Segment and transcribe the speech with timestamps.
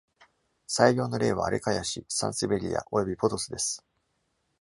[0.65, 3.85] 最良の例は、「アレカヤシ」、「サンセベリア」、および「ポトス」です。